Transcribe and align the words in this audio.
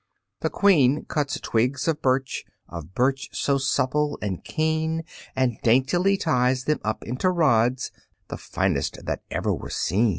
The 0.39 0.49
Queen 0.49 1.05
cuts 1.05 1.39
twigs 1.39 1.87
of 1.87 2.01
birch, 2.01 2.43
Of 2.67 2.95
birch 2.95 3.29
so 3.33 3.59
supple 3.59 4.17
and 4.19 4.43
keen, 4.43 5.03
And 5.35 5.59
daintily 5.61 6.17
ties 6.17 6.63
them 6.63 6.79
up 6.83 7.03
into 7.03 7.29
rods 7.29 7.91
The 8.29 8.37
finest 8.37 9.05
that 9.05 9.21
ever 9.29 9.53
were 9.53 9.69
seen. 9.69 10.09